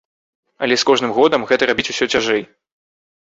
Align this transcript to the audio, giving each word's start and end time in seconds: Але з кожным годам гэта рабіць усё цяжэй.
Але 0.67 0.75
з 0.83 0.87
кожным 0.89 1.13
годам 1.17 1.45
гэта 1.51 1.63
рабіць 1.71 1.87
усё 1.95 2.05
цяжэй. 2.13 2.41